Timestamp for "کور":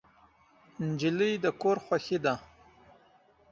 1.61-1.77